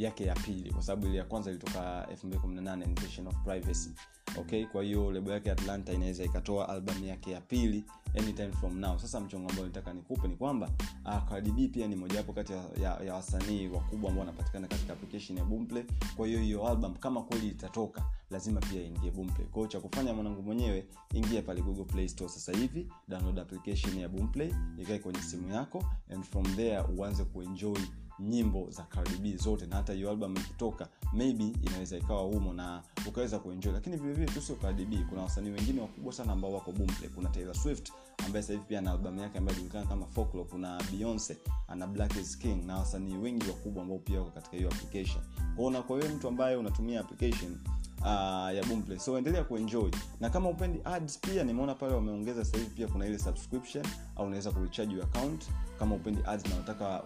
yake 0.03 0.25
ya 0.25 0.35
pili 0.35 0.71
kwa 0.73 0.83
sababu 0.83 1.07
ile 1.07 1.19
ya 1.19 1.25
kwanza 1.25 1.51
ilitoka 1.51 2.09
218 2.25 2.85
invasion 2.89 3.27
of 3.27 3.35
privacy. 3.45 3.91
Okay 4.39 4.67
kwa 4.67 4.83
hiyo 4.83 5.13
lebo 5.13 5.31
yake 5.31 5.51
atlanta 5.51 5.93
inaweza 5.93 6.25
ikatoa 6.25 6.69
albamu 6.69 7.05
yake 7.05 7.31
ya 7.31 7.41
pili 7.41 7.85
anytime 8.19 8.53
from 8.53 8.79
now. 8.79 8.99
Sasa 8.99 9.21
mchongo 9.21 9.51
ambao 9.51 9.65
nitaka 9.67 9.93
nikupe 9.93 10.29
ni 10.29 10.37
kwamba 10.37 10.71
uh, 11.05 11.29
Cardi 11.29 11.69
pia 11.69 11.89
ni 11.89 11.97
mojawapo 11.97 12.33
kati 12.33 12.53
ya, 12.53 12.65
ya, 12.83 13.01
ya 13.07 13.15
wasanii 13.15 13.69
wakubwa 13.69 14.11
ambao 14.11 14.21
wanapatikana 14.27 14.69
katika 14.69 14.93
application 14.93 15.39
ya 15.39 15.45
boomplay. 15.45 15.85
Kwa 16.17 16.27
hiyo 16.27 16.39
hiyo 16.41 16.69
album 16.69 16.95
kama 16.95 17.23
kweli 17.23 17.49
itatoka 17.49 18.05
lazima 18.31 18.61
pia 18.61 18.83
ingie 18.83 19.11
boomplay. 19.11 19.47
Kwao 19.47 19.67
cha 19.67 19.81
kufanya 19.81 20.13
mwanangu 20.15 20.43
mwenyewe 20.43 20.87
ingia 21.15 21.43
pale 21.43 21.63
google 21.63 21.85
play 21.85 22.09
store 22.09 22.31
sasa 22.31 22.53
hivi 22.59 22.89
download 23.09 23.39
application 23.39 23.99
ya 23.99 24.09
boomplay 24.09 24.53
ikae 24.79 24.99
kwenye 24.99 25.21
simu 25.23 25.49
yako 25.55 25.85
and 26.11 26.25
from 26.25 26.45
there 26.57 26.81
uanze 26.99 27.25
kuenjoy 27.25 27.79
nyimbo 28.21 28.71
za 28.71 28.83
karib 28.83 29.37
zote 29.37 29.67
na 29.67 29.77
hata 29.77 29.93
hiyo 29.93 30.11
album 30.11 30.37
ikitoka 30.37 30.89
maybe 31.13 31.45
inaweza 31.63 31.97
ikawa 31.97 32.23
humo 32.23 32.53
na 32.53 32.83
ukaweza 33.09 33.39
kuenjoy. 33.39 33.73
Lakini 33.73 33.97
vilevile 33.97 34.27
tu 34.27 34.41
sio 34.43 34.57
karib 34.57 35.09
kuna 35.09 35.23
wasanii 35.23 35.51
wengine 35.51 35.81
wakubwa 35.81 36.13
sana 36.13 36.33
ambao 36.33 36.53
wako 36.53 36.73
boomplay. 36.73 37.11
Kuna 37.11 37.29
Taylor 37.29 37.55
Swift 37.55 37.93
ambaye 38.27 38.43
sasa 38.43 38.53
hivi 38.53 38.65
pia 38.69 38.79
ana 38.79 38.91
albamu 38.93 39.21
yake 39.21 39.39
ambayo 39.39 39.57
inajulikana 39.59 39.87
kama 39.87 40.07
Folklore. 40.07 40.49
Kuna 40.51 40.83
Beyonce 40.93 41.37
ana 41.69 41.87
Black 41.87 42.17
is 42.17 42.39
King 42.39 42.65
na 42.67 42.79
wasanii 42.79 43.17
wengi 43.17 43.47
wakubwa 43.49 43.83
ambao 43.83 43.99
pia 43.99 44.19
wako 44.19 44.31
katika 44.31 44.57
hiyo 44.57 44.69
application. 44.69 45.25
Kwaona 45.57 45.83
kwa 45.83 45.99
hiyo 46.01 46.15
mtu 46.17 46.29
ambaye 46.29 46.57
unatumia 46.57 47.01
application 47.01 47.57
uh, 48.01 48.55
ya 48.57 48.65
boomplay. 48.69 48.99
So 48.99 49.19
endelea 49.19 49.45
kuenjoy. 49.45 49.91
Na 50.21 50.31
kama 50.31 50.49
upendi 50.49 50.81
ads 50.85 51.19
pia 51.19 51.45
nimeona 51.45 51.75
pale 51.75 51.95
wameongeza 51.95 52.45
sasa 52.45 52.65
pia 52.77 52.89
kuna 52.89 53.07
ile 53.07 53.19
subscription 53.19 53.87
au 54.17 54.27
unaweza 54.27 54.51
kurecharge 54.51 54.95
your 54.95 55.05
account. 55.05 55.45
Kama 55.79 55.95
upendi 55.95 56.21
ads 56.27 56.49
na 56.49 56.55
unataka 56.55 57.03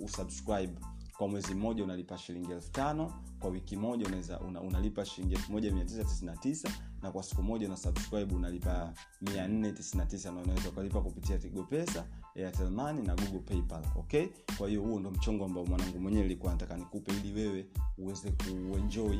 usubscribe 0.00 0.72
kwa 1.18 1.28
mwezi 1.28 1.54
mmoja 1.54 1.84
unalipa 1.84 2.18
shilingi 2.18 2.52
elfu 2.52 2.70
tano 2.72 3.12
kwa 3.40 3.50
wiki 3.50 3.76
moja 3.76 4.06
unaweza 4.06 4.40
una, 4.40 4.60
unalipa 4.60 5.04
shilingi 5.04 5.34
elfu 5.34 5.52
moja 5.52 5.72
mia 5.72 5.84
tisa 5.84 6.04
tisini 6.04 6.26
na 6.30 6.36
tisa 6.36 6.68
na 7.02 7.10
kwa 7.10 7.22
siku 7.22 7.42
moja 7.42 7.66
una 7.66 7.76
subscribe 7.76 8.34
unalipa 8.34 8.92
mia 9.20 9.48
nne 9.48 9.72
tisini 9.72 10.00
na 10.02 10.06
tisa 10.06 10.32
na 10.32 10.40
unaweza 10.40 10.68
ukalipa 10.68 11.00
kupitia 11.00 11.38
tigo 11.38 11.62
pesa 11.62 12.04
airtelmani 12.36 13.02
na 13.02 13.14
google 13.14 13.38
paypal 13.38 13.82
okay? 13.96 14.26
Kwa 14.58 14.68
hiyo 14.68 14.82
huo 14.82 15.00
ndo 15.00 15.10
mchongo 15.10 15.44
ambao 15.44 15.66
mwanangu 15.66 16.00
mwenyewe 16.00 16.24
ilikuwa 16.24 16.52
nataka 16.52 16.76
nikupe 16.76 17.12
ili 17.12 17.32
wewe 17.32 17.66
uweze 17.98 18.30
kuenjoy 18.30 19.18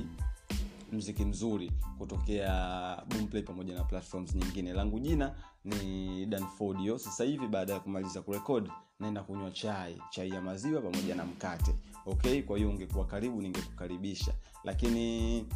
mziki 0.93 1.25
mzuri 1.25 1.73
kutokea 1.99 2.53
boomplay 3.09 3.43
pamoja 3.43 3.75
na 3.75 3.85
platforms 3.85 4.35
nyingine. 4.35 4.73
Langu 4.73 4.99
jina 5.01 5.35
ni 5.65 6.27
danfodio 6.27 6.99
sasa 6.99 7.25
hivi 7.25 7.47
baada 7.49 7.73
ya 7.73 7.81
kumaliza 7.81 8.23
kurekod 8.23 8.71
naenda 9.01 9.23
kunywa 9.23 9.51
chai 9.51 10.03
chai 10.11 10.31
ya 10.31 10.41
maziwa 10.41 10.81
pamoja 10.83 11.15
na 11.15 11.25
mkate. 11.25 11.75
Okay 12.07 12.43
kwa 12.43 12.57
hiyo 12.57 12.71
ungekuwa 12.71 13.07
karibu 13.07 13.43
ningekukaribisha. 13.43 14.35
Lakini 14.65 15.47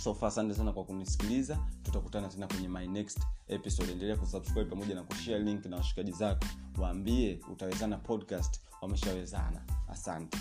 sofa 0.00 0.26
asante 0.26 0.54
sana 0.54 0.72
kwa 0.72 0.84
kunisikiliza. 0.84 1.58
Tutakutana 1.82 2.28
tena 2.28 2.46
kwenye 2.46 2.68
my 2.68 2.86
next 2.86 3.20
episode. 3.48 3.92
Endelea 3.92 4.16
kusubscribe 4.16 4.64
pamoja 4.70 4.94
na 4.94 5.02
kushare 5.02 5.38
link 5.38 5.64
na 5.66 5.76
washikaji 5.76 6.12
zako. 6.12 6.44
Waambie 6.78 7.40
utawezana 7.52 7.96
podcast 7.98 8.60
wameshawezana. 8.82 9.62
Asante 9.88 10.38